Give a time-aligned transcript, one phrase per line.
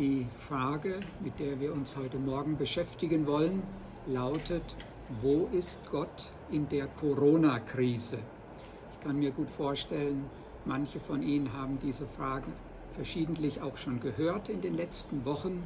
[0.00, 3.62] Die Frage, mit der wir uns heute Morgen beschäftigen wollen,
[4.06, 4.62] lautet,
[5.20, 8.16] wo ist Gott in der Corona-Krise?
[8.94, 10.24] Ich kann mir gut vorstellen,
[10.64, 12.46] manche von Ihnen haben diese Frage
[12.92, 15.62] verschiedentlich auch schon gehört in den letzten Wochen.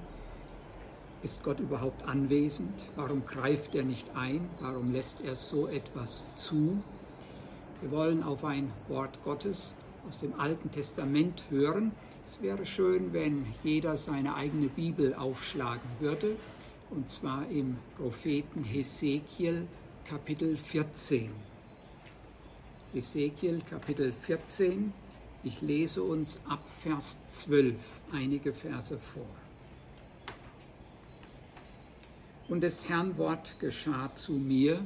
[1.23, 2.75] Ist Gott überhaupt anwesend?
[2.97, 4.51] Warum greift er nicht ein?
[4.59, 6.83] Warum lässt er so etwas zu?
[7.83, 9.77] Wir wollen auf ein Wort Gottes
[10.09, 11.93] aus dem Alten Testament hören.
[12.27, 16.37] Es wäre schön, wenn jeder seine eigene Bibel aufschlagen würde,
[16.91, 19.67] und zwar im Propheten Hesekiel
[20.05, 21.31] Kapitel 14.
[22.95, 24.93] Hesekiel Kapitel 14,
[25.43, 29.27] ich lese uns ab Vers 12 einige Verse vor.
[32.49, 34.81] Und des Herrn Wort geschah zu mir,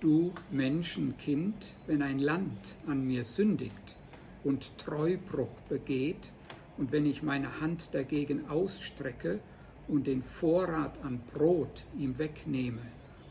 [0.00, 3.96] du Menschenkind, wenn ein Land an mir sündigt
[4.44, 6.30] und Treubruch begeht,
[6.76, 9.40] und wenn ich meine Hand dagegen ausstrecke
[9.88, 12.82] und den Vorrat an Brot ihm wegnehme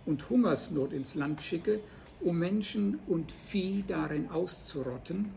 [0.06, 1.80] und Hungersnot ins Land schicke,
[2.22, 5.30] um Menschen und Vieh darin auszurotten,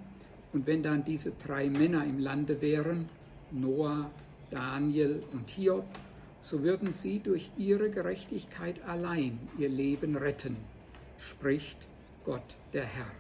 [0.53, 3.11] und wenn dann diese drei Männer im Lande wären,
[3.51, 4.11] Noah,
[4.51, 5.85] Daniel und Hiob,
[6.41, 10.57] so würden sie durch ihre Gerechtigkeit allein ihr Leben retten,
[11.19, 11.89] spricht
[12.25, 13.11] Gott der Herr.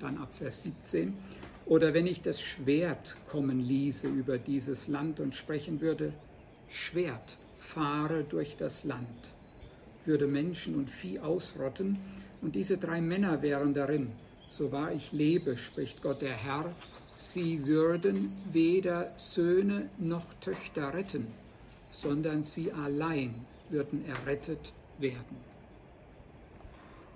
[0.00, 1.14] Dann ab Vers 17.
[1.70, 6.12] Oder wenn ich das Schwert kommen ließe über dieses Land und sprechen würde,
[6.68, 9.30] Schwert fahre durch das Land,
[10.04, 11.96] würde Menschen und Vieh ausrotten,
[12.42, 14.10] und diese drei Männer wären darin,
[14.48, 16.74] so wahr ich lebe, spricht Gott der Herr,
[17.14, 21.28] sie würden weder Söhne noch Töchter retten,
[21.92, 25.36] sondern sie allein würden errettet werden.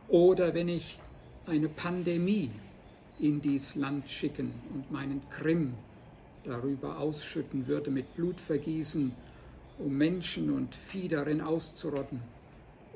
[0.07, 1.01] Oder wenn ich
[1.47, 2.53] eine Pandemie
[3.19, 5.75] in dies Land schicken und meinen Krim
[6.45, 9.13] darüber ausschütten würde mit Blutvergießen,
[9.79, 12.21] um Menschen und Vieh darin auszurotten.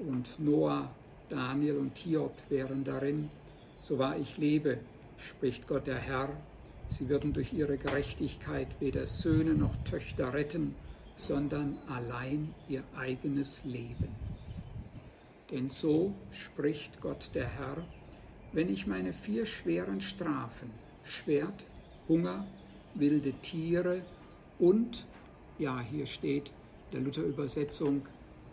[0.06, 0.90] Und Noah,
[1.28, 3.30] Daniel und Hiob wären darin.
[3.80, 4.78] So wahr ich lebe,
[5.16, 6.30] spricht Gott der Herr,
[6.86, 10.74] sie würden durch ihre Gerechtigkeit weder Söhne noch Töchter retten,
[11.16, 14.08] sondern allein ihr eigenes Leben.
[15.50, 17.84] Denn so spricht Gott der Herr,
[18.52, 20.70] wenn ich meine vier schweren Strafen,
[21.04, 21.64] Schwert,
[22.08, 22.46] Hunger,
[22.94, 24.02] wilde Tiere
[24.58, 25.06] und,
[25.58, 26.52] ja, hier steht
[26.92, 28.02] der Luther-Übersetzung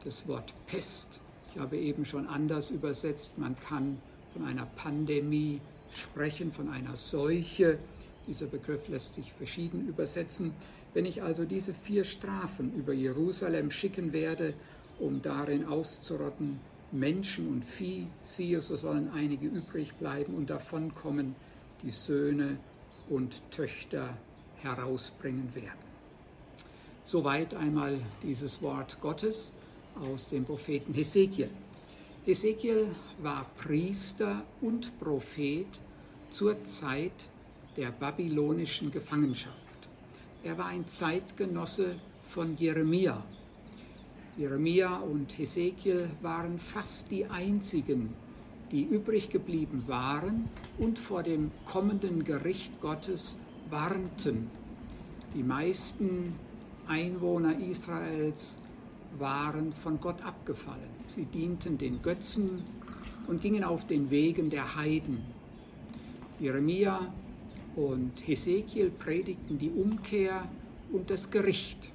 [0.03, 1.19] das Wort Pest.
[1.53, 3.37] Ich habe eben schon anders übersetzt.
[3.37, 3.97] Man kann
[4.33, 7.79] von einer Pandemie sprechen, von einer Seuche.
[8.27, 10.53] Dieser Begriff lässt sich verschieden übersetzen.
[10.93, 14.53] Wenn ich also diese vier Strafen über Jerusalem schicken werde,
[14.99, 16.59] um darin auszurotten,
[16.91, 21.35] Menschen und Vieh, siehe, so sollen einige übrig bleiben und davonkommen,
[21.83, 22.57] die Söhne
[23.09, 24.17] und Töchter
[24.57, 25.85] herausbringen werden.
[27.03, 29.51] Soweit einmal dieses Wort Gottes
[30.01, 31.49] aus dem Propheten Hesekiel.
[32.25, 32.87] Hesekiel
[33.21, 35.67] war Priester und Prophet
[36.29, 37.29] zur Zeit
[37.77, 39.55] der babylonischen Gefangenschaft.
[40.43, 43.23] Er war ein Zeitgenosse von Jeremia,
[44.37, 48.13] Jeremia und Hesekiel waren fast die einzigen,
[48.69, 53.37] die übrig geblieben waren und vor dem kommenden Gericht Gottes
[53.69, 54.49] warnten.
[55.33, 56.33] Die meisten
[56.85, 58.59] Einwohner Israels
[59.17, 60.89] waren von Gott abgefallen.
[61.07, 62.61] Sie dienten den Götzen
[63.27, 65.23] und gingen auf den Wegen der Heiden.
[66.41, 66.99] Jeremia
[67.77, 70.45] und Hesekiel predigten die Umkehr
[70.91, 71.94] und das Gericht.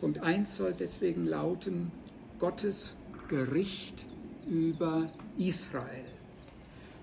[0.00, 1.90] Punkt 1 soll deswegen lauten,
[2.38, 2.94] Gottes
[3.28, 4.06] Gericht
[4.46, 6.04] über Israel.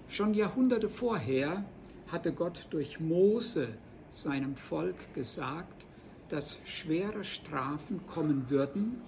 [0.08, 1.66] Schon Jahrhunderte vorher
[2.08, 3.68] hatte Gott durch Mose
[4.10, 5.86] seinem Volk gesagt,
[6.30, 9.02] dass schwere Strafen kommen würden,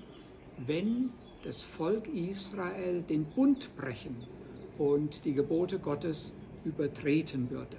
[0.58, 1.12] wenn
[1.44, 4.16] das Volk Israel den Bund brechen
[4.78, 6.34] und die Gebote Gottes
[6.66, 7.78] übertreten würde.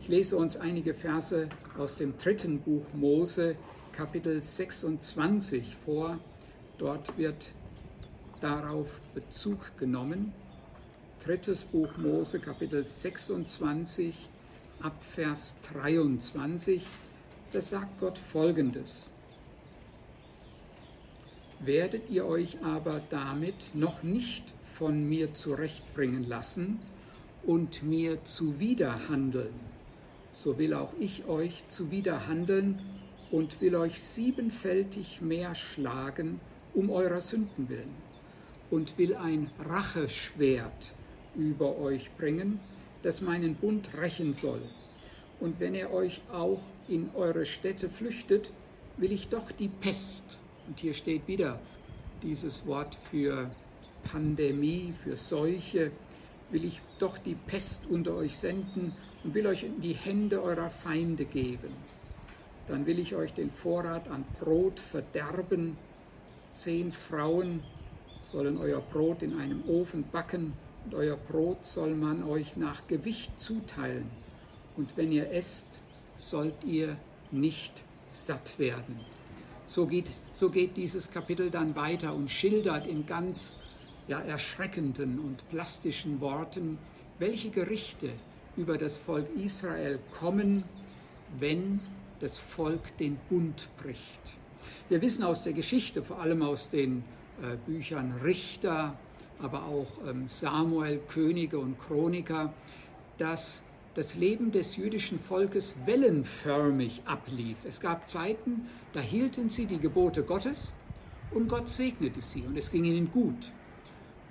[0.00, 3.56] Ich lese uns einige Verse aus dem dritten Buch Mose,
[3.96, 6.18] Kapitel 26 vor.
[6.78, 7.52] Dort wird
[8.40, 10.32] darauf Bezug genommen.
[11.24, 14.14] Drittes Buch Mose, Kapitel 26,
[14.80, 16.84] Abvers 23.
[17.52, 19.08] Da sagt Gott Folgendes.
[21.60, 26.80] Werdet ihr euch aber damit noch nicht von mir zurechtbringen lassen
[27.44, 29.54] und mir zuwiderhandeln,
[30.32, 32.80] so will auch ich euch zuwiderhandeln
[33.34, 36.38] und will euch siebenfältig mehr schlagen
[36.72, 37.96] um eurer Sünden willen
[38.70, 40.94] und will ein Racheschwert
[41.34, 42.60] über euch bringen,
[43.02, 44.62] das meinen Bund rächen soll.
[45.40, 48.52] Und wenn er euch auch in eure Städte flüchtet,
[48.98, 50.38] will ich doch die Pest,
[50.68, 51.58] und hier steht wieder
[52.22, 53.50] dieses Wort für
[54.04, 55.90] Pandemie, für Seuche,
[56.52, 58.92] will ich doch die Pest unter euch senden
[59.24, 61.72] und will euch in die Hände eurer Feinde geben.
[62.66, 65.76] Dann will ich euch den Vorrat an Brot verderben.
[66.50, 67.62] Zehn Frauen
[68.20, 73.38] sollen euer Brot in einem Ofen backen und euer Brot soll man euch nach Gewicht
[73.38, 74.10] zuteilen.
[74.76, 75.80] Und wenn ihr esst,
[76.16, 76.96] sollt ihr
[77.30, 79.00] nicht satt werden.
[79.66, 83.54] So geht, so geht dieses Kapitel dann weiter und schildert in ganz
[84.08, 86.78] ja, erschreckenden und plastischen Worten,
[87.18, 88.10] welche Gerichte
[88.56, 90.64] über das Volk Israel kommen,
[91.38, 91.80] wenn
[92.20, 94.20] das Volk den Bund bricht.
[94.88, 97.04] Wir wissen aus der Geschichte, vor allem aus den
[97.42, 98.96] äh, Büchern Richter,
[99.40, 102.52] aber auch ähm, Samuel, Könige und Chroniker,
[103.18, 103.62] dass
[103.94, 107.58] das Leben des jüdischen Volkes wellenförmig ablief.
[107.64, 110.72] Es gab Zeiten, da hielten sie die Gebote Gottes
[111.30, 113.52] und Gott segnete sie und es ging ihnen gut.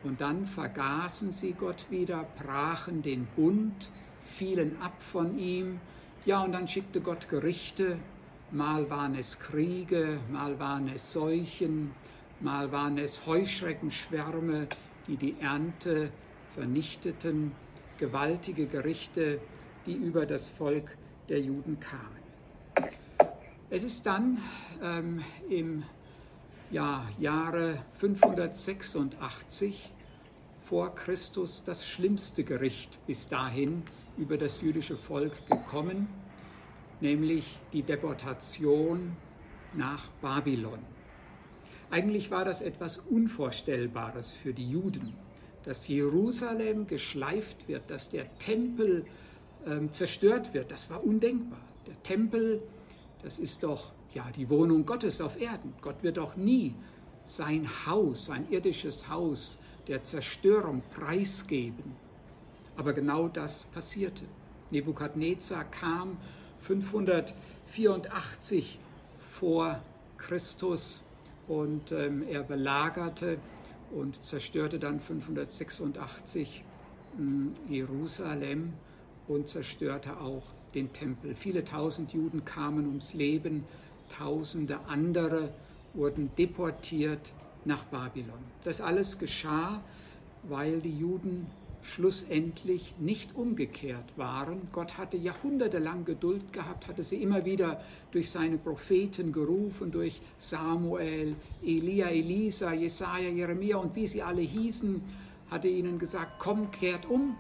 [0.04, 3.90] Und dann vergaßen sie Gott wieder, brachen den Bund,
[4.20, 5.80] fielen ab von ihm.
[6.26, 8.00] Ja, und dann schickte Gott Gerichte.
[8.50, 11.92] Mal waren es Kriege, mal waren es Seuchen,
[12.40, 14.70] mal waren es Heuschreckenschwärme,
[15.06, 16.12] die die Ernte
[16.54, 17.52] vernichteten.
[17.98, 19.42] Gewaltige Gerichte,
[19.86, 20.96] die über das Volk
[21.28, 22.94] der Juden kamen.
[23.70, 24.38] Es ist dann
[24.82, 25.84] ähm, im
[26.72, 29.92] ja, Jahre 586
[30.54, 33.84] vor Christus das schlimmste Gericht bis dahin
[34.18, 36.08] über das jüdische Volk gekommen,
[37.02, 39.16] nämlich die Deportation
[39.74, 40.80] nach Babylon.
[41.90, 45.14] Eigentlich war das etwas Unvorstellbares für die Juden,
[45.64, 49.06] dass Jerusalem geschleift wird, dass der Tempel
[49.66, 50.72] ähm, zerstört wird.
[50.72, 51.62] Das war undenkbar.
[51.88, 52.62] Der Tempel,
[53.22, 55.74] das ist doch ja die Wohnung Gottes auf Erden.
[55.82, 56.76] Gott wird doch nie
[57.24, 62.03] sein Haus, sein irdisches Haus der Zerstörung preisgeben.
[62.76, 64.24] Aber genau das passierte.
[64.72, 66.18] Nebukadnezar kam
[66.60, 68.80] 584
[69.18, 69.80] vor
[70.18, 71.04] Christus
[71.48, 73.38] und ähm, er belagerte
[73.92, 76.64] und zerstörte dann 586
[77.20, 78.74] ähm, Jerusalem
[79.28, 80.44] und zerstörte auch
[80.74, 81.36] den Tempel.
[81.36, 83.66] Viele tausend Juden kamen ums Leben,
[84.10, 85.54] tausende andere
[85.94, 87.34] wurden deportiert
[87.66, 88.44] nach Babylon.
[88.64, 89.80] Das alles geschah,
[90.44, 91.48] weil die Juden
[91.84, 94.70] schlussendlich nicht umgekehrt waren.
[94.72, 97.82] Gott hatte jahrhundertelang Geduld gehabt, hatte sie immer wieder
[98.12, 105.02] durch seine Propheten gerufen, durch Samuel, Elia, Elisa, Jesaja, Jeremia und wie sie alle hießen,
[105.52, 107.36] hatte ihnen gesagt, komm, kehrt um.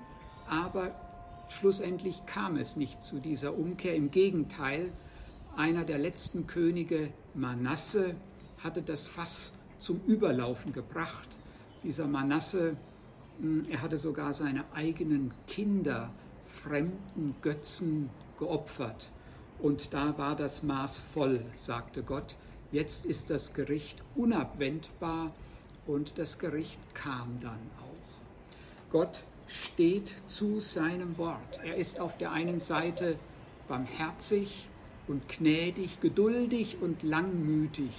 [0.47, 0.93] Aber
[1.47, 3.95] schlussendlich kam es nicht zu dieser Umkehr.
[3.95, 4.91] Im Gegenteil,
[5.55, 8.15] einer der letzten Könige, Manasse,
[8.61, 11.29] hatte das Fass zum Überlaufen gebracht.
[11.83, 12.75] Dieser Manasse
[13.69, 16.11] er hatte sogar seine eigenen Kinder
[16.43, 18.09] fremden Götzen
[18.39, 19.11] geopfert.
[19.59, 22.35] Und da war das Maß voll, sagte Gott.
[22.71, 25.31] Jetzt ist das Gericht unabwendbar
[25.85, 28.91] und das Gericht kam dann auch.
[28.91, 31.59] Gott steht zu seinem Wort.
[31.63, 33.17] Er ist auf der einen Seite
[33.67, 34.69] barmherzig
[35.07, 37.91] und gnädig, geduldig und langmütig.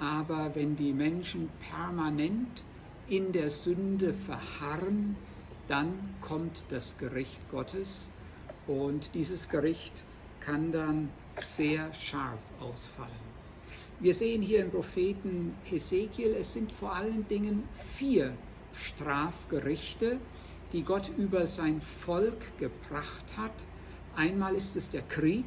[0.00, 2.64] Aber wenn die Menschen permanent
[3.08, 5.16] in der Sünde verharren,
[5.68, 8.08] dann kommt das Gericht Gottes
[8.66, 10.04] und dieses Gericht
[10.40, 13.10] kann dann sehr scharf ausfallen.
[14.00, 18.32] Wir sehen hier im Propheten Hesekiel, es sind vor allen Dingen vier
[18.72, 20.18] Strafgerichte,
[20.72, 23.52] die Gott über sein Volk gebracht hat.
[24.16, 25.44] Einmal ist es der Krieg,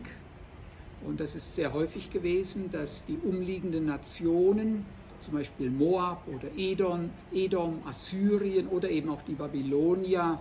[1.05, 4.85] und das ist sehr häufig gewesen, dass die umliegenden Nationen
[5.25, 10.39] zum Beispiel Moab oder Edom, Edom, Assyrien oder eben auch die Babylonier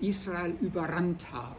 [0.00, 1.56] Israel überrannt haben,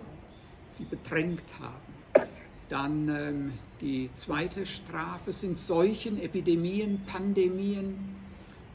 [0.67, 2.29] sie bedrängt haben.
[2.69, 8.15] Dann ähm, die zweite Strafe sind Seuchen, Epidemien, Pandemien.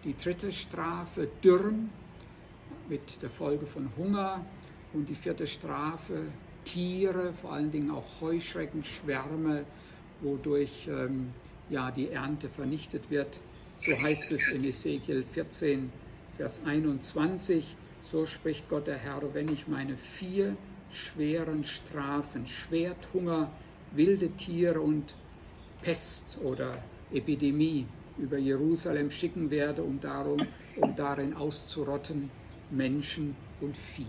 [0.03, 1.91] Die dritte Strafe Dürren
[2.89, 4.45] mit der Folge von Hunger.
[4.93, 6.15] Und die vierte Strafe
[6.65, 9.65] Tiere, vor allen Dingen auch Heuschrecken, Schwärme,
[10.21, 11.31] wodurch ähm,
[11.71, 13.39] ja, die Ernte vernichtet wird.
[13.77, 15.93] So heißt es in Ezekiel 14,
[16.37, 17.77] Vers 21.
[18.03, 20.57] So spricht Gott der Herr, wenn ich meine vier
[20.91, 23.51] schweren Strafen, Schwert, Hunger,
[23.93, 25.15] wilde Tiere und
[25.83, 26.73] Pest oder
[27.13, 32.31] Epidemie über Jerusalem schicken werde, um, darum, um darin auszurotten
[32.71, 34.07] Menschen und Vieh.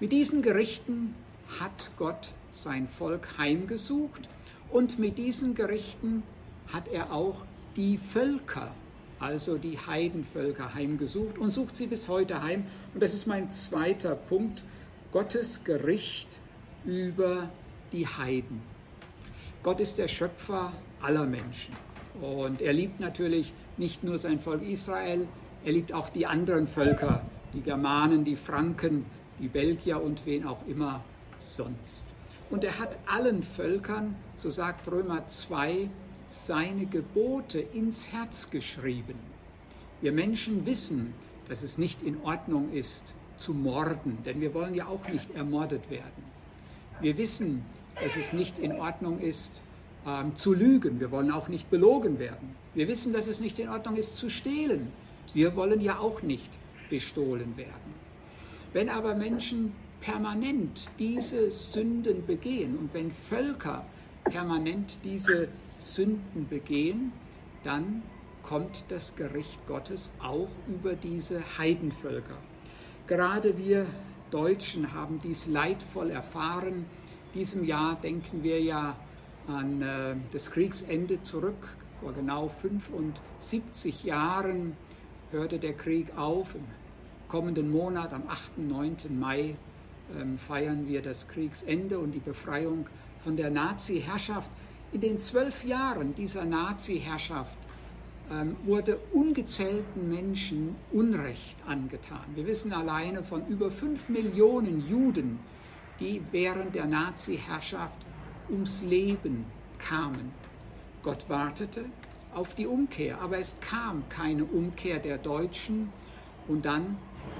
[0.00, 1.14] Mit diesen Gerichten
[1.60, 4.28] hat Gott sein Volk heimgesucht
[4.70, 6.22] und mit diesen Gerichten
[6.68, 7.44] hat er auch
[7.76, 8.70] die Völker,
[9.24, 12.66] also die Heidenvölker, heimgesucht und sucht sie bis heute heim.
[12.92, 14.64] Und das ist mein zweiter Punkt,
[15.12, 16.38] Gottes Gericht
[16.84, 17.48] über
[17.92, 18.60] die Heiden.
[19.62, 21.74] Gott ist der Schöpfer aller Menschen.
[22.20, 25.26] Und er liebt natürlich nicht nur sein Volk Israel,
[25.64, 27.22] er liebt auch die anderen Völker,
[27.54, 29.06] die Germanen, die Franken,
[29.40, 31.02] die Belgier und wen auch immer
[31.38, 32.08] sonst.
[32.50, 35.88] Und er hat allen Völkern, so sagt Römer 2,
[36.34, 39.14] seine Gebote ins Herz geschrieben.
[40.00, 41.14] Wir Menschen wissen,
[41.48, 45.90] dass es nicht in Ordnung ist, zu morden, denn wir wollen ja auch nicht ermordet
[45.90, 46.24] werden.
[47.00, 47.64] Wir wissen,
[48.02, 49.62] dass es nicht in Ordnung ist,
[50.06, 50.98] ähm, zu lügen.
[50.98, 52.56] Wir wollen auch nicht belogen werden.
[52.74, 54.88] Wir wissen, dass es nicht in Ordnung ist, zu stehlen.
[55.34, 56.50] Wir wollen ja auch nicht
[56.90, 57.94] bestohlen werden.
[58.72, 63.84] Wenn aber Menschen permanent diese Sünden begehen und wenn Völker
[64.24, 67.12] permanent diese Sünden begehen,
[67.62, 68.02] dann
[68.42, 72.36] kommt das Gericht Gottes auch über diese Heidenvölker.
[73.06, 73.86] Gerade wir
[74.30, 76.86] Deutschen haben dies leidvoll erfahren.
[77.34, 78.96] Diesem Jahr denken wir ja
[79.46, 81.68] an äh, das Kriegsende zurück.
[82.00, 84.76] Vor genau 75 Jahren
[85.30, 86.54] hörte der Krieg auf.
[86.54, 86.64] Im
[87.28, 88.58] kommenden Monat, am 8.
[88.58, 88.96] 9.
[89.18, 89.56] Mai,
[90.18, 92.86] ähm, feiern wir das Kriegsende und die Befreiung
[93.24, 94.50] von der Nazi-Herrschaft.
[94.92, 97.56] In den zwölf Jahren dieser Nazi-Herrschaft
[98.30, 102.24] ähm, wurde ungezählten Menschen Unrecht angetan.
[102.34, 105.40] Wir wissen alleine von über fünf Millionen Juden,
[105.98, 107.96] die während der Nazi-Herrschaft
[108.48, 109.46] ums Leben
[109.78, 110.32] kamen.
[111.02, 111.86] Gott wartete
[112.34, 115.92] auf die Umkehr, aber es kam keine Umkehr der Deutschen
[116.46, 116.98] und dann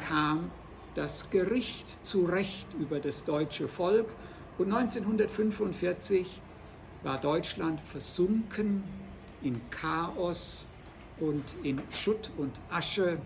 [0.09, 0.51] kam
[0.95, 4.09] das Gericht zu Recht über das deutsche Volk
[4.59, 6.41] und 1945
[7.03, 8.85] war Deutschland versunken
[9.43, 10.65] in Chaos
[11.21, 13.19] und in Schutt und Asche.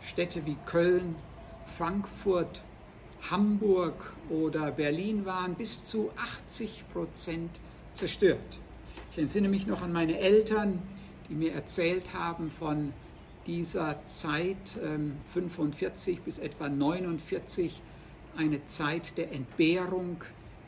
[0.00, 1.16] Städte wie Köln,
[1.64, 2.62] Frankfurt,
[3.30, 6.10] Hamburg oder Berlin waren bis zu
[6.46, 7.50] 80 Prozent
[7.92, 8.60] zerstört.
[9.12, 10.80] Ich entsinne mich noch an meine Eltern,
[11.28, 12.92] die mir erzählt haben von
[13.46, 17.80] dieser Zeit ähm, 45 bis etwa 49,
[18.36, 20.18] eine Zeit der Entbehrung,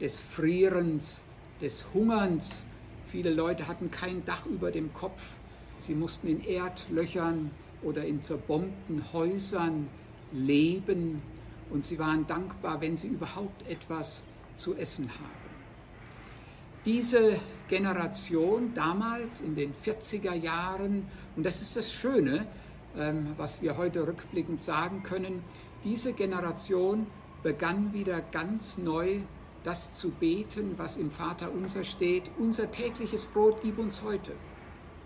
[0.01, 1.23] des Frierens,
[1.61, 2.65] des Hungerns.
[3.07, 5.39] Viele Leute hatten kein Dach über dem Kopf.
[5.79, 7.51] Sie mussten in Erdlöchern
[7.83, 9.89] oder in zerbombten Häusern
[10.33, 11.23] leben
[11.71, 14.23] und sie waren dankbar, wenn sie überhaupt etwas
[14.57, 15.49] zu essen haben.
[16.85, 17.39] Diese
[17.69, 22.47] Generation damals in den 40er Jahren, und das ist das Schöne,
[22.97, 25.43] ähm, was wir heute rückblickend sagen können,
[25.85, 27.07] diese Generation
[27.43, 29.21] begann wieder ganz neu
[29.65, 32.31] das zu beten, was im Vater unser steht.
[32.39, 34.33] Unser tägliches Brot gib uns heute.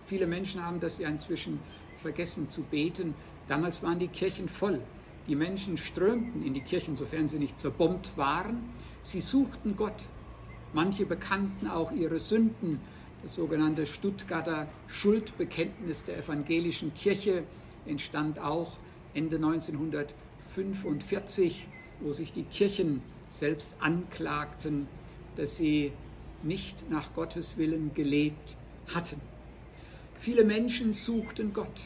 [0.04, 1.60] Viele Menschen haben das ja inzwischen
[1.96, 3.14] vergessen zu beten.
[3.48, 4.80] Damals waren die Kirchen voll.
[5.28, 8.64] Die Menschen strömten in die Kirchen, sofern sie nicht zerbombt waren.
[9.02, 9.94] Sie suchten Gott.
[10.72, 12.80] Manche bekannten auch ihre Sünden.
[13.22, 17.44] Das sogenannte Stuttgarter Schuldbekenntnis der evangelischen Kirche
[17.86, 18.78] entstand auch
[19.14, 21.68] Ende 1945,
[22.00, 23.02] wo sich die Kirchen
[23.32, 24.86] selbst anklagten,
[25.36, 25.92] dass sie
[26.42, 28.56] nicht nach Gottes Willen gelebt
[28.94, 29.20] hatten.
[30.16, 31.80] Viele Menschen suchten Gott.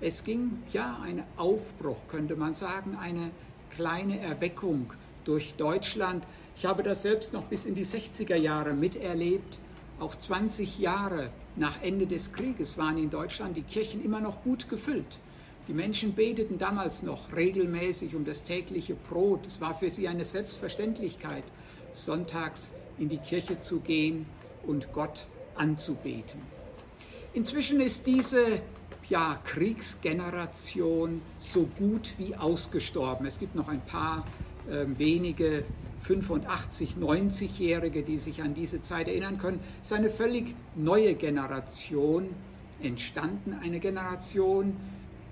[0.00, 3.30] Es ging ja ein Aufbruch, könnte man sagen, eine
[3.70, 4.92] kleine Erweckung
[5.24, 6.24] durch Deutschland.
[6.56, 9.58] Ich habe das selbst noch bis in die 60er Jahre miterlebt.
[9.98, 14.68] Auch 20 Jahre nach Ende des Krieges waren in Deutschland die Kirchen immer noch gut
[14.68, 15.18] gefüllt.
[15.66, 19.46] Die Menschen beteten damals noch regelmäßig um das tägliche Brot.
[19.46, 21.44] Es war für sie eine Selbstverständlichkeit,
[21.92, 24.26] sonntags in die Kirche zu gehen
[24.66, 26.40] und Gott anzubeten.
[27.32, 28.44] Inzwischen ist diese
[29.08, 33.26] ja, Kriegsgeneration so gut wie ausgestorben.
[33.26, 34.26] Es gibt noch ein paar
[34.68, 35.64] äh, wenige
[36.00, 39.60] 85, 90-Jährige, die sich an diese Zeit erinnern können.
[39.82, 42.28] Es ist eine völlig neue Generation
[42.82, 44.76] entstanden, eine Generation,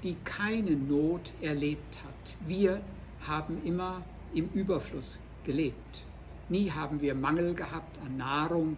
[0.02, 2.34] die keine Not erlebt hat.
[2.46, 2.80] Wir
[3.26, 4.02] haben immer
[4.34, 6.04] im Überfluss gelebt.
[6.48, 8.76] Nie haben wir Mangel gehabt an Nahrung,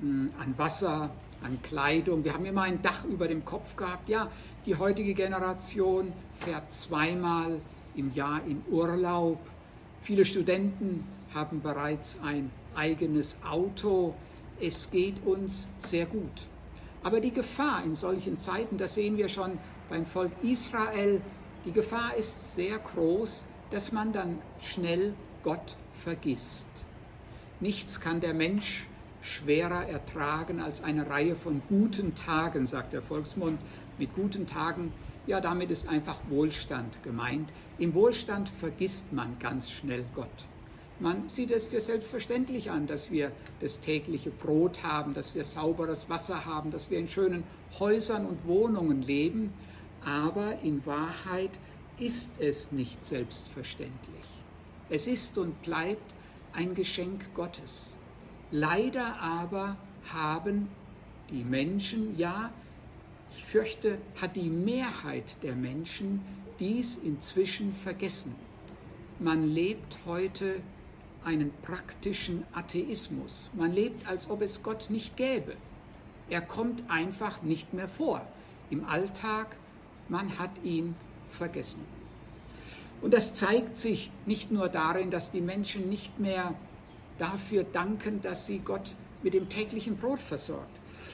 [0.00, 1.10] hm, an Wasser,
[1.42, 2.24] an Kleidung.
[2.24, 4.08] Wir haben immer ein Dach über dem Kopf gehabt.
[4.08, 4.30] Ja,
[4.66, 7.60] die heutige Generation fährt zweimal
[7.96, 9.38] im Jahr in Urlaub.
[10.00, 11.04] Viele Studenten
[11.34, 14.14] haben bereits ein eigenes Auto.
[14.60, 16.46] Es geht uns sehr gut.
[17.02, 19.58] Aber die Gefahr in solchen Zeiten, das sehen wir schon
[19.92, 21.20] beim Volk Israel,
[21.66, 26.66] die Gefahr ist sehr groß, dass man dann schnell Gott vergisst.
[27.60, 28.86] Nichts kann der Mensch
[29.20, 33.60] schwerer ertragen als eine Reihe von guten Tagen, sagt der Volksmund.
[33.98, 34.94] Mit guten Tagen,
[35.26, 37.50] ja, damit ist einfach Wohlstand gemeint.
[37.78, 40.46] Im Wohlstand vergisst man ganz schnell Gott.
[41.00, 43.30] Man sieht es für selbstverständlich an, dass wir
[43.60, 47.44] das tägliche Brot haben, dass wir sauberes Wasser haben, dass wir in schönen
[47.78, 49.52] Häusern und Wohnungen leben.
[50.04, 51.50] Aber in Wahrheit
[51.98, 54.24] ist es nicht selbstverständlich.
[54.90, 56.14] Es ist und bleibt
[56.52, 57.94] ein Geschenk Gottes.
[58.50, 59.76] Leider aber
[60.12, 60.68] haben
[61.30, 62.50] die Menschen, ja,
[63.36, 66.20] ich fürchte, hat die Mehrheit der Menschen
[66.58, 68.34] dies inzwischen vergessen.
[69.18, 70.60] Man lebt heute
[71.24, 73.48] einen praktischen Atheismus.
[73.54, 75.54] Man lebt, als ob es Gott nicht gäbe.
[76.28, 78.26] Er kommt einfach nicht mehr vor.
[78.70, 79.56] Im Alltag,
[80.08, 80.94] man hat ihn
[81.26, 81.80] vergessen.
[83.00, 86.54] Und das zeigt sich nicht nur darin, dass die Menschen nicht mehr
[87.18, 90.70] dafür danken, dass sie Gott mit dem täglichen Brot versorgt.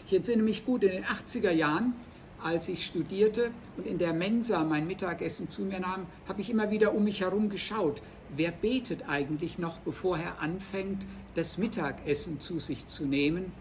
[0.06, 1.94] Ich entsinne mich gut, in den 80er Jahren,
[2.42, 6.70] als ich studierte und in der Mensa mein Mittagessen zu mir nahm, habe ich immer
[6.70, 8.00] wieder um mich herum geschaut.
[8.36, 13.52] Wer betet eigentlich noch, bevor er anfängt, das Mittagessen zu sich zu nehmen?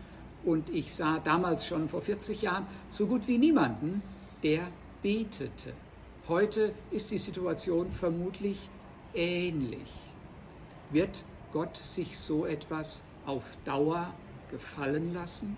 [0.43, 4.01] Und ich sah damals schon vor 40 Jahren so gut wie niemanden,
[4.43, 4.62] der
[5.01, 5.73] betete.
[6.27, 8.69] Heute ist die Situation vermutlich
[9.13, 9.89] ähnlich.
[10.91, 11.23] Wird
[11.53, 14.13] Gott sich so etwas auf Dauer
[14.49, 15.57] gefallen lassen?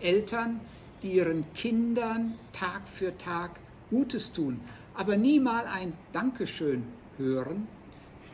[0.00, 0.60] Eltern,
[1.02, 3.58] die ihren Kindern Tag für Tag
[3.90, 4.60] Gutes tun,
[4.94, 6.84] aber nie mal ein Dankeschön
[7.18, 7.66] hören,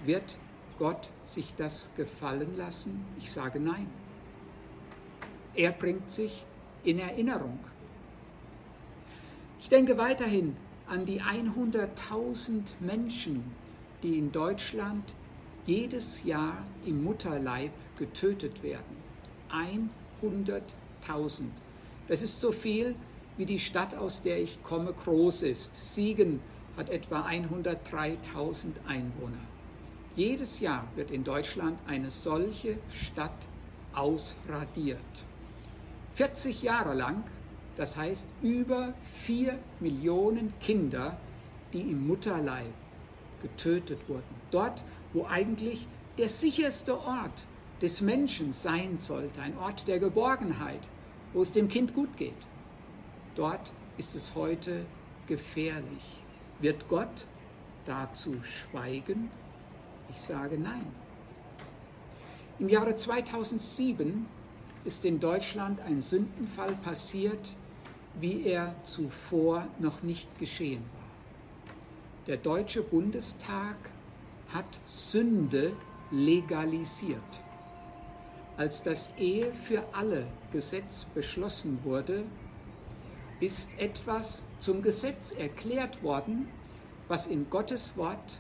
[0.05, 0.39] wird
[0.79, 3.05] Gott sich das gefallen lassen?
[3.19, 3.89] Ich sage nein.
[5.55, 6.45] Er bringt sich
[6.85, 7.59] in Erinnerung.
[9.61, 13.45] Ich denke weiterhin an die 100.000 Menschen,
[14.03, 15.05] die in Deutschland
[15.67, 18.97] jedes Jahr im Mutterleib getötet werden.
[20.23, 20.63] 100.000.
[22.07, 22.95] Das ist so viel,
[23.37, 25.95] wie die Stadt, aus der ich komme, groß ist.
[25.95, 26.41] Siegen
[26.77, 29.37] hat etwa 103.000 Einwohner.
[30.17, 33.47] Jedes Jahr wird in Deutschland eine solche Stadt
[33.93, 34.99] ausradiert.
[36.13, 37.23] 40 Jahre lang,
[37.79, 41.17] das heißt über 4 Millionen Kinder,
[41.73, 42.73] die im Mutterleib
[43.41, 44.35] getötet wurden.
[44.51, 45.87] Dort, wo eigentlich
[46.19, 47.47] der sicherste Ort
[47.81, 50.81] des Menschen sein sollte, ein Ort der Geborgenheit,
[51.33, 52.35] wo es dem Kind gut geht.
[53.37, 54.85] Dort ist es heute
[55.29, 56.23] gefährlich.
[56.61, 57.27] Wird Gott
[57.87, 59.31] dazu schweigen?
[60.11, 60.87] Ich sage nein.
[62.59, 64.27] Im Jahre 2007
[64.85, 67.57] ist in Deutschland ein Sündenfall passiert,
[68.21, 70.99] wie er zuvor noch nicht geschehen war.
[72.27, 73.77] Der Deutsche Bundestag
[74.53, 75.73] hat Sünde
[76.11, 77.21] legalisiert.
[78.57, 82.25] Als das Ehe für alle Gesetz beschlossen wurde,
[83.41, 86.49] ist etwas zum Gesetz erklärt worden,
[87.07, 88.39] was in Gottes Wort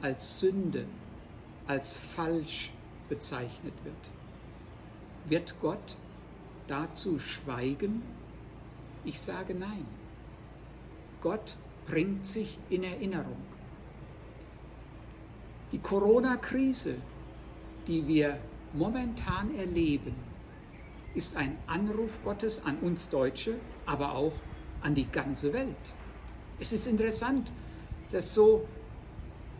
[0.00, 0.86] als Sünde,
[1.66, 2.72] als falsch
[3.08, 3.96] bezeichnet wird.
[5.26, 5.96] Wird Gott
[6.68, 8.02] dazu schweigen?
[9.04, 9.86] Ich sage nein.
[11.20, 11.56] Gott
[11.86, 13.36] bringt sich in Erinnerung.
[15.72, 16.96] Die Corona-Krise,
[17.86, 18.38] die wir
[18.72, 20.14] momentan erleben,
[21.14, 24.32] ist ein Anruf Gottes an uns Deutsche, aber auch
[24.82, 25.76] an die ganze Welt.
[26.60, 27.52] Es ist interessant,
[28.12, 28.66] dass so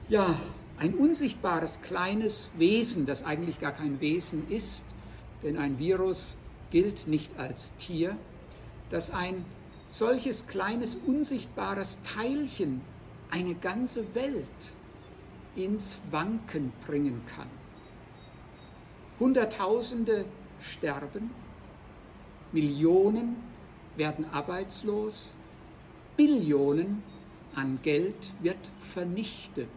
[0.08, 0.38] ja,
[0.78, 4.86] ein unsichtbares kleines Wesen, das eigentlich gar kein Wesen ist,
[5.42, 6.36] denn ein Virus
[6.70, 8.16] gilt nicht als Tier,
[8.90, 9.44] dass ein
[9.88, 12.80] solches kleines unsichtbares Teilchen
[13.30, 14.44] eine ganze Welt
[15.56, 17.48] ins Wanken bringen kann.
[19.18, 20.24] Hunderttausende
[20.60, 21.30] sterben,
[22.52, 23.36] Millionen
[23.96, 25.32] werden arbeitslos,
[26.16, 27.02] Billionen
[27.54, 29.70] an Geld wird vernichtet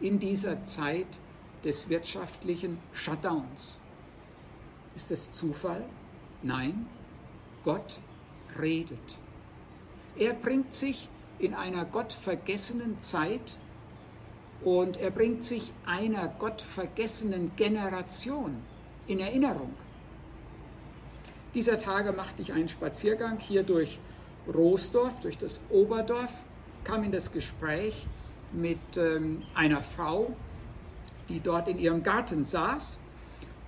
[0.00, 1.18] in dieser Zeit
[1.64, 3.80] des wirtschaftlichen Shutdowns.
[4.94, 5.84] Ist es Zufall?
[6.42, 6.86] Nein,
[7.64, 7.98] Gott
[8.60, 8.98] redet.
[10.16, 13.58] Er bringt sich in einer gottvergessenen Zeit
[14.64, 18.56] und er bringt sich einer gottvergessenen Generation
[19.06, 19.74] in Erinnerung.
[21.54, 23.98] Dieser Tage machte ich einen Spaziergang hier durch
[24.52, 26.44] Roosdorf, durch das Oberdorf,
[26.84, 28.06] kam in das Gespräch
[28.52, 30.34] mit ähm, einer Frau,
[31.28, 32.98] die dort in ihrem Garten saß.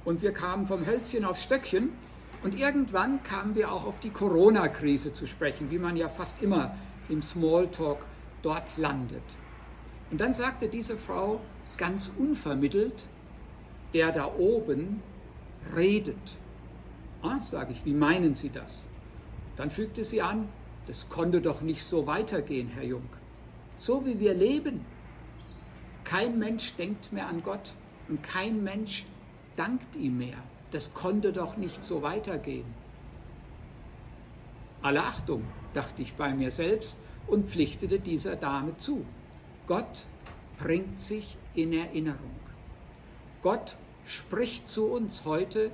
[0.05, 1.92] Und wir kamen vom Hölzchen aufs Stöckchen.
[2.42, 6.74] Und irgendwann kamen wir auch auf die Corona-Krise zu sprechen, wie man ja fast immer
[7.09, 7.98] im Smalltalk
[8.42, 9.22] dort landet.
[10.11, 11.40] Und dann sagte diese Frau
[11.76, 13.07] ganz unvermittelt,
[13.92, 15.03] der da oben
[15.76, 16.37] redet.
[17.22, 18.87] Ah, sage ich, wie meinen Sie das?
[19.57, 20.48] Dann fügte sie an,
[20.87, 23.09] das konnte doch nicht so weitergehen, Herr Jung.
[23.76, 24.85] So wie wir leben.
[26.05, 27.74] Kein Mensch denkt mehr an Gott
[28.09, 29.05] und kein Mensch
[29.57, 30.38] dankt ihm mehr.
[30.71, 32.67] Das konnte doch nicht so weitergehen.
[34.83, 39.05] Alle Achtung, dachte ich bei mir selbst und pflichtete dieser Dame zu.
[39.67, 40.07] Gott
[40.59, 42.41] bringt sich in Erinnerung.
[43.43, 45.71] Gott spricht zu uns heute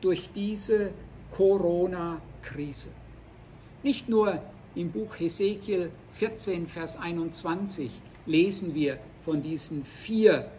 [0.00, 0.92] durch diese
[1.32, 2.90] Corona-Krise.
[3.82, 4.40] Nicht nur
[4.74, 7.90] im Buch Hesekiel 14, Vers 21
[8.26, 10.50] lesen wir von diesen vier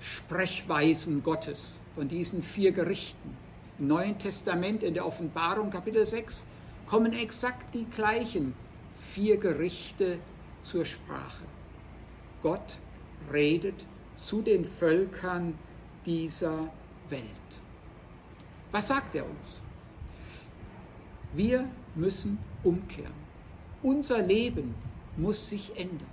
[0.00, 3.36] Sprechweisen Gottes, von diesen vier Gerichten.
[3.78, 6.46] Im Neuen Testament in der Offenbarung Kapitel 6
[6.86, 8.54] kommen exakt die gleichen
[8.96, 10.18] vier Gerichte
[10.62, 11.44] zur Sprache.
[12.42, 12.78] Gott
[13.32, 15.58] redet zu den Völkern
[16.06, 16.70] dieser
[17.08, 17.22] Welt.
[18.70, 19.62] Was sagt er uns?
[21.34, 23.12] Wir müssen umkehren.
[23.82, 24.74] Unser Leben
[25.16, 26.06] muss sich ändern.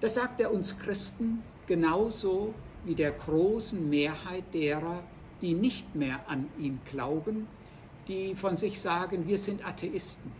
[0.00, 5.02] Das sagt er uns Christen genauso wie der großen Mehrheit derer,
[5.40, 7.46] die nicht mehr an ihn glauben,
[8.08, 10.32] die von sich sagen, wir sind Atheisten.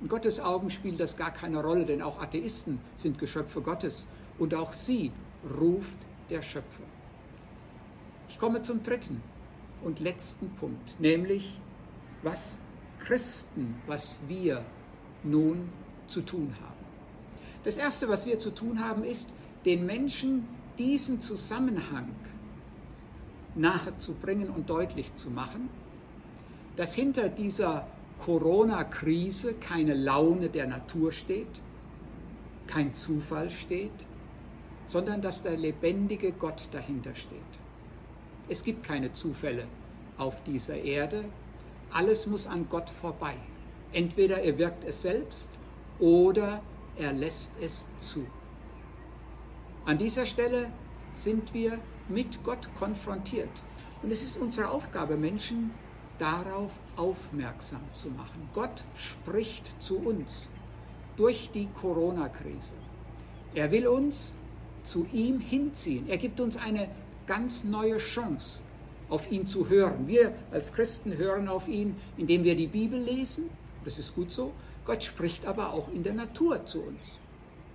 [0.00, 4.06] In Gottes Augen spielt das gar keine Rolle, denn auch Atheisten sind Geschöpfe Gottes
[4.38, 5.12] und auch sie
[5.60, 5.98] ruft
[6.30, 6.84] der Schöpfer.
[8.28, 9.22] Ich komme zum dritten
[9.82, 11.60] und letzten Punkt, nämlich
[12.22, 12.58] was
[13.00, 14.64] Christen, was wir
[15.22, 15.70] nun
[16.06, 16.70] zu tun haben.
[17.64, 19.30] Das Erste, was wir zu tun haben, ist,
[19.64, 20.48] den Menschen
[20.80, 22.08] diesen Zusammenhang
[23.54, 25.68] nahe zu bringen und deutlich zu machen,
[26.76, 27.86] dass hinter dieser
[28.18, 31.60] Corona-Krise keine Laune der Natur steht,
[32.66, 33.92] kein Zufall steht,
[34.86, 37.52] sondern dass der lebendige Gott dahinter steht.
[38.48, 39.66] Es gibt keine Zufälle
[40.16, 41.26] auf dieser Erde,
[41.92, 43.34] alles muss an Gott vorbei.
[43.92, 45.50] Entweder er wirkt es selbst
[45.98, 46.62] oder
[46.96, 48.24] er lässt es zu.
[49.86, 50.70] An dieser Stelle
[51.12, 53.50] sind wir mit Gott konfrontiert.
[54.02, 55.70] Und es ist unsere Aufgabe, Menschen
[56.18, 58.48] darauf aufmerksam zu machen.
[58.54, 60.50] Gott spricht zu uns
[61.16, 62.74] durch die Corona-Krise.
[63.54, 64.32] Er will uns
[64.82, 66.08] zu ihm hinziehen.
[66.08, 66.88] Er gibt uns eine
[67.26, 68.62] ganz neue Chance,
[69.08, 70.06] auf ihn zu hören.
[70.06, 73.50] Wir als Christen hören auf ihn, indem wir die Bibel lesen.
[73.84, 74.52] Das ist gut so.
[74.84, 77.18] Gott spricht aber auch in der Natur zu uns.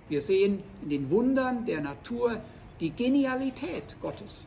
[0.08, 2.40] Wir sehen in den Wundern der Natur
[2.80, 4.46] die Genialität Gottes.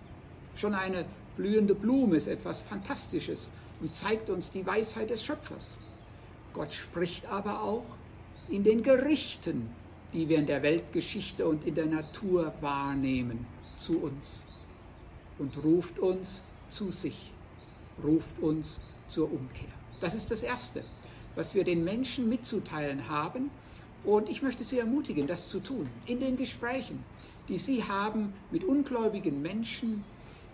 [0.56, 3.50] Schon eine blühende Blume ist etwas Fantastisches
[3.82, 5.78] und zeigt uns die Weisheit des Schöpfers.
[6.54, 7.86] Gott spricht aber auch
[8.50, 9.70] in den Gerichten,
[10.14, 13.46] die wir in der Weltgeschichte und in der Natur wahrnehmen,
[13.78, 14.44] zu uns
[15.38, 17.32] und ruft uns zu sich,
[18.04, 19.70] ruft uns zur Umkehr.
[20.02, 20.84] Das ist das Erste,
[21.36, 23.50] was wir den Menschen mitzuteilen haben.
[24.04, 27.04] Und ich möchte Sie ermutigen, das zu tun, in den Gesprächen,
[27.48, 30.04] die Sie haben mit ungläubigen Menschen,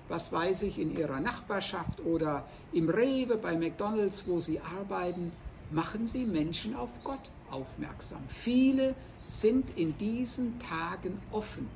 [0.07, 5.31] was weiß ich, in Ihrer Nachbarschaft oder im Rewe, bei McDonald's, wo Sie arbeiten,
[5.71, 8.23] machen Sie Menschen auf Gott aufmerksam.
[8.27, 8.95] Viele
[9.27, 11.67] sind in diesen Tagen offen.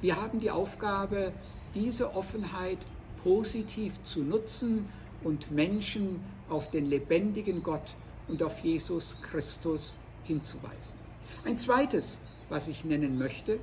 [0.00, 1.32] Wir haben die Aufgabe,
[1.74, 2.78] diese Offenheit
[3.22, 4.88] positiv zu nutzen
[5.24, 7.94] und Menschen auf den lebendigen Gott
[8.28, 10.98] und auf Jesus Christus hinzuweisen.
[11.44, 13.58] Ein zweites, was ich nennen möchte,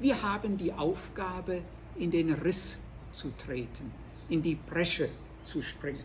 [0.00, 1.62] wir haben die Aufgabe,
[1.96, 2.80] in den Riss
[3.12, 3.92] zu treten,
[4.28, 5.08] in die Bresche
[5.44, 6.04] zu springen.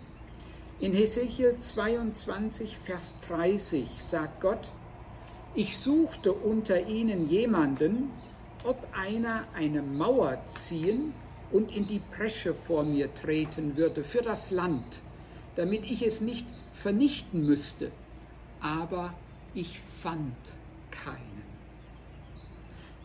[0.79, 4.71] In Hesekiel 22, Vers 30 sagt Gott,
[5.55, 8.11] ich suchte unter ihnen jemanden,
[8.63, 11.13] ob einer eine Mauer ziehen
[11.51, 15.01] und in die Bresche vor mir treten würde für das Land,
[15.55, 16.45] damit ich es nicht
[16.79, 17.91] vernichten müsste.
[18.61, 19.13] Aber
[19.53, 20.35] ich fand
[20.91, 21.43] keinen.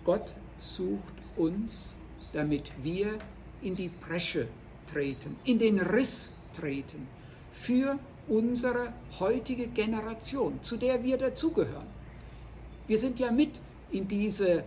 [0.04, 1.94] Gott sucht uns,
[2.32, 3.18] damit wir
[3.62, 4.48] in die Bresche
[4.86, 7.06] treten, in den Riss treten,
[7.50, 11.86] für unsere heutige Generation, zu der wir dazugehören.
[12.86, 13.60] Wir sind ja mit
[13.90, 14.64] in diese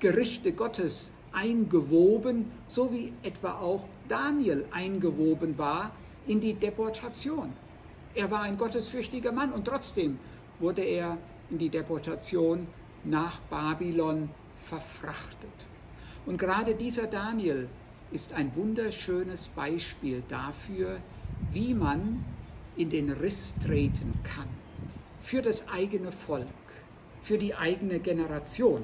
[0.00, 5.92] Gerichte Gottes eingewoben, so wie etwa auch Daniel eingewoben war
[6.26, 7.52] in die Deportation.
[8.16, 10.18] Er war ein gottesfürchtiger Mann und trotzdem
[10.58, 11.18] wurde er
[11.50, 12.66] in die Deportation
[13.04, 15.50] nach Babylon verfrachtet.
[16.24, 17.68] Und gerade dieser Daniel
[18.10, 20.96] ist ein wunderschönes Beispiel dafür,
[21.52, 22.24] wie man
[22.78, 24.48] in den Riss treten kann
[25.20, 26.46] für das eigene Volk,
[27.22, 28.80] für die eigene Generation.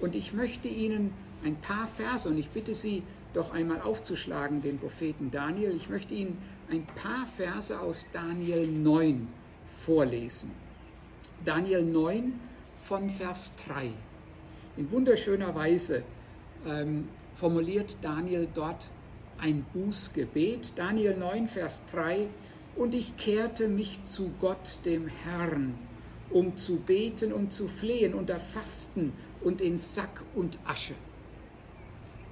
[0.00, 1.12] Und ich möchte Ihnen
[1.44, 5.74] ein paar Verse und ich bitte Sie, doch einmal aufzuschlagen, den Propheten Daniel.
[5.74, 6.36] Ich möchte Ihnen
[6.72, 9.28] ein paar Verse aus Daniel 9
[9.66, 10.50] vorlesen.
[11.44, 12.40] Daniel 9
[12.76, 13.90] von Vers 3.
[14.78, 16.02] In wunderschöner Weise
[16.66, 18.88] ähm, formuliert Daniel dort
[19.36, 20.72] ein Bußgebet.
[20.74, 22.28] Daniel 9, Vers 3.
[22.74, 25.74] Und ich kehrte mich zu Gott, dem Herrn,
[26.30, 30.94] um zu beten und zu flehen unter Fasten und in Sack und Asche.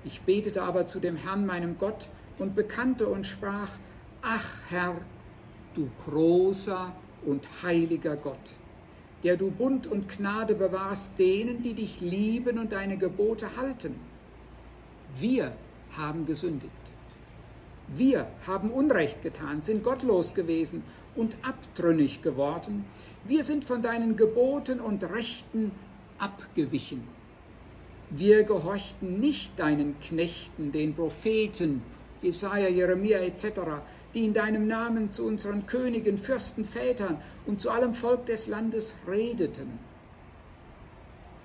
[0.07, 3.69] Ich betete aber zu dem Herrn, meinem Gott, und bekannte und sprach,
[4.23, 4.97] Ach Herr,
[5.75, 6.93] du großer
[7.25, 8.55] und heiliger Gott,
[9.25, 13.95] der du Bund und Gnade bewahrst denen, die dich lieben und deine Gebote halten.
[15.17, 15.53] Wir
[15.97, 16.71] haben gesündigt.
[17.89, 20.83] Wir haben Unrecht getan, sind gottlos gewesen
[21.17, 22.85] und abtrünnig geworden.
[23.25, 25.73] Wir sind von deinen Geboten und Rechten
[26.19, 27.03] abgewichen.
[28.11, 31.83] Wir gehorchten nicht deinen Knechten, den Propheten,
[32.23, 33.45] Jesaja, Jeremia etc.,
[34.15, 38.95] die in deinem Namen zu unseren Königen, Fürsten, Vätern und zu allem Volk des Landes
[39.07, 39.79] redeten.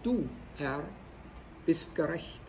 [0.04, 0.84] Du, Herr,
[1.66, 2.42] bist gerecht.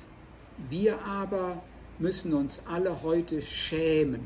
[0.69, 1.63] Wir aber
[1.99, 4.21] müssen uns alle heute schämen.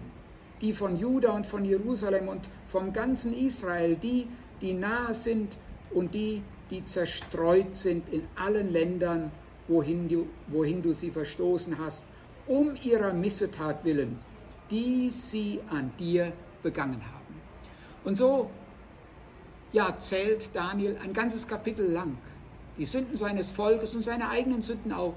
[0.60, 4.28] Die von Juda und von Jerusalem und vom ganzen Israel, die,
[4.60, 5.56] die nahe sind
[5.92, 9.32] und die, die zerstreut sind in allen Ländern,
[9.68, 12.04] wohin du, wohin du sie verstoßen hast,
[12.46, 14.18] um ihrer Missetat willen,
[14.70, 17.40] die sie an dir begangen haben.
[18.04, 18.50] Und so
[19.72, 22.16] ja, zählt Daniel ein ganzes Kapitel lang
[22.80, 25.14] die Sünden seines Volkes und seine eigenen Sünden auf.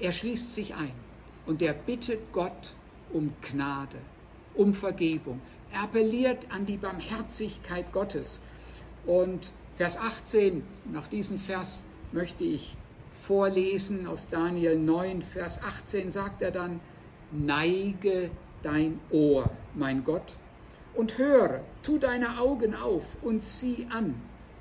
[0.00, 0.92] Er schließt sich ein
[1.44, 2.72] und er bittet Gott
[3.12, 3.98] um Gnade,
[4.54, 5.40] um Vergebung.
[5.70, 8.40] Er appelliert an die Barmherzigkeit Gottes.
[9.04, 12.74] Und Vers 18, nach diesem Vers möchte ich
[13.20, 16.80] vorlesen aus Daniel 9, Vers 18 sagt er dann,
[17.32, 18.30] neige
[18.64, 20.36] dein Ohr, mein Gott,
[20.94, 24.14] und höre, tu deine Augen auf und sieh an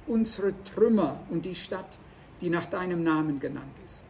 [0.08, 1.98] unsere Trümmer und die Stadt,
[2.42, 4.06] die nach deinem Namen genannt ist.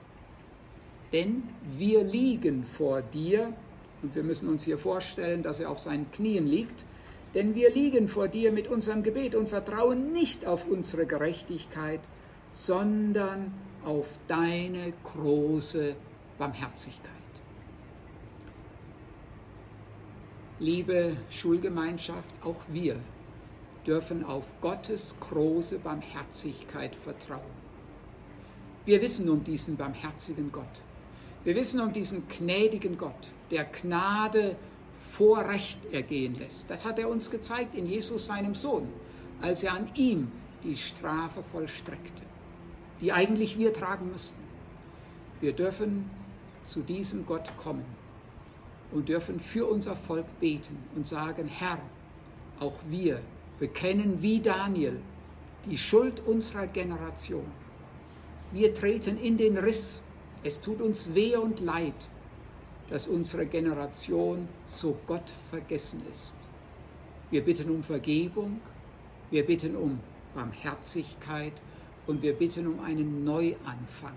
[1.12, 1.44] Denn
[1.78, 3.54] wir liegen vor dir,
[4.02, 6.86] und wir müssen uns hier vorstellen, dass er auf seinen Knien liegt,
[7.36, 12.02] denn wir liegen vor dir mit unserem Gebet und vertrauen nicht auf unsere Gerechtigkeit,
[12.52, 13.54] sondern
[13.84, 15.96] auf deine große
[16.38, 17.12] Barmherzigkeit.
[20.64, 22.96] Liebe Schulgemeinschaft, auch wir
[23.86, 27.42] dürfen auf Gottes große Barmherzigkeit vertrauen.
[28.86, 30.64] Wir wissen um diesen barmherzigen Gott.
[31.44, 34.56] Wir wissen um diesen gnädigen Gott, der Gnade
[34.94, 36.70] vor Recht ergehen lässt.
[36.70, 38.88] Das hat er uns gezeigt in Jesus, seinem Sohn,
[39.42, 40.32] als er an ihm
[40.64, 42.24] die Strafe vollstreckte,
[43.02, 44.40] die eigentlich wir tragen müssten.
[45.42, 46.10] Wir dürfen
[46.64, 47.84] zu diesem Gott kommen
[48.94, 51.80] und dürfen für unser Volk beten und sagen, Herr,
[52.60, 53.20] auch wir
[53.60, 55.00] bekennen wie Daniel
[55.66, 57.46] die Schuld unserer Generation.
[58.52, 60.02] Wir treten in den Riss
[60.44, 61.96] es tut uns weh und leid,
[62.90, 66.36] dass unsere Generation so Gott vergessen ist.
[67.32, 68.60] Wir bitten um Vergebung,
[69.32, 70.00] wir bitten um
[70.36, 71.54] Barmherzigkeit
[72.08, 74.16] und wir bitten um einen Neuanfang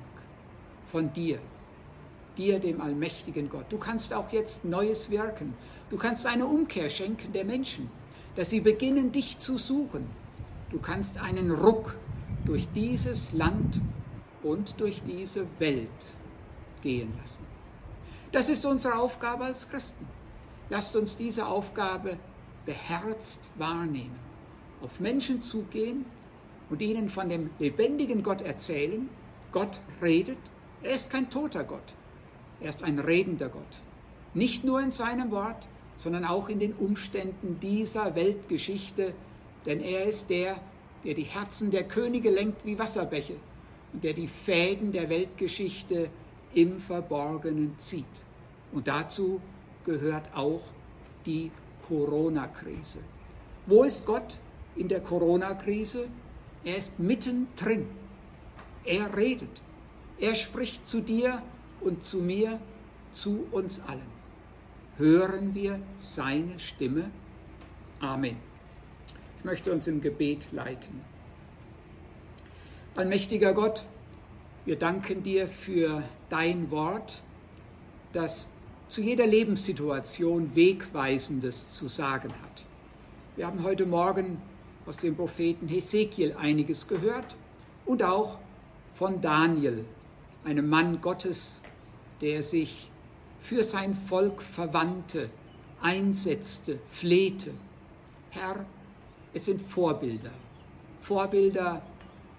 [0.87, 1.39] von dir,
[2.37, 3.66] dir, dem allmächtigen Gott.
[3.70, 5.55] Du kannst auch jetzt Neues wirken.
[5.90, 7.90] Du kannst eine Umkehr schenken der Menschen,
[8.35, 10.07] dass sie beginnen, dich zu suchen.
[10.70, 11.96] Du kannst einen Ruck
[12.44, 13.81] durch dieses Land
[14.42, 15.88] und durch diese Welt
[16.83, 17.44] gehen lassen.
[18.33, 20.07] Das ist unsere Aufgabe als Christen.
[20.68, 22.16] Lasst uns diese Aufgabe
[22.64, 24.18] beherzt wahrnehmen,
[24.83, 26.05] auf Menschen zugehen
[26.68, 29.09] und ihnen von dem lebendigen Gott erzählen.
[29.53, 30.38] Gott redet,
[30.83, 31.94] er ist kein toter Gott,
[32.61, 33.62] er ist ein redender Gott.
[34.35, 39.14] Nicht nur in seinem Wort, sondern auch in den Umständen dieser Weltgeschichte,
[39.64, 40.57] denn er ist der,
[41.05, 43.37] der die Herzen der Könige lenkt wie Wasserbäche
[43.92, 46.11] und der die Fäden der Weltgeschichte
[46.55, 48.05] im Verborgenen zieht.
[48.73, 49.40] Und dazu
[49.85, 50.62] gehört auch
[51.25, 51.51] die
[51.87, 52.99] Corona-Krise.
[53.66, 54.38] Wo ist Gott
[54.75, 56.09] in der Corona-Krise?
[56.64, 57.87] Er ist mittendrin.
[58.85, 59.61] Er redet.
[60.19, 61.42] Er spricht zu dir
[61.81, 62.59] und zu mir,
[63.12, 64.17] zu uns allen.
[64.99, 67.11] Hören wir seine Stimme?
[68.01, 68.37] Amen.
[69.39, 71.01] Ich möchte uns im Gebet leiten.
[72.95, 73.85] Allmächtiger Gott,
[74.65, 77.23] wir danken dir für dein Wort,
[78.12, 78.49] das
[78.89, 82.65] zu jeder Lebenssituation Wegweisendes zu sagen hat.
[83.37, 84.41] Wir haben heute Morgen
[84.87, 87.37] aus dem Propheten Hesekiel einiges gehört
[87.85, 88.39] und auch
[88.95, 89.85] von Daniel,
[90.45, 91.61] einem Mann Gottes,
[92.20, 92.90] der sich
[93.40, 95.31] für sein Volk verwandte,
[95.81, 97.52] einsetzte, flehte.
[98.31, 98.64] Herr,
[99.33, 100.33] es sind Vorbilder,
[101.00, 101.83] Vorbilder,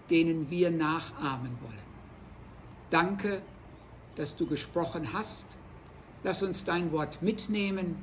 [0.09, 1.87] denen wir nachahmen wollen.
[2.89, 3.41] Danke,
[4.15, 5.45] dass du gesprochen hast.
[6.23, 7.95] Lass uns dein Wort mitnehmen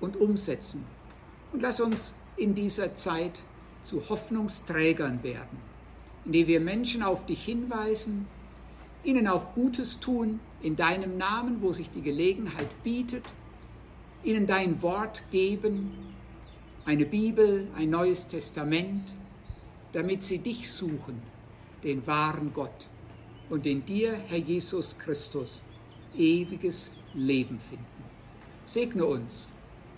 [0.00, 0.84] und umsetzen.
[1.52, 3.42] Und lass uns in dieser Zeit
[3.82, 5.58] zu Hoffnungsträgern werden,
[6.24, 8.26] indem wir Menschen auf dich hinweisen,
[9.04, 13.24] ihnen auch Gutes tun in deinem Namen, wo sich die Gelegenheit bietet,
[14.22, 15.92] ihnen dein Wort geben,
[16.84, 19.12] eine Bibel, ein neues Testament,
[19.92, 21.20] damit sie dich suchen,
[21.82, 22.88] den wahren Gott,
[23.50, 25.64] und in dir, Herr Jesus Christus,
[26.16, 27.84] ewiges Leben finden.
[28.64, 29.52] Segne uns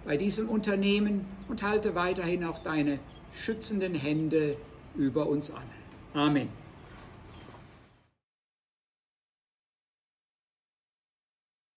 [0.05, 2.99] bei diesem Unternehmen und halte weiterhin auch deine
[3.33, 4.57] schützenden Hände
[4.97, 5.65] über uns alle.
[6.15, 6.64] Amen.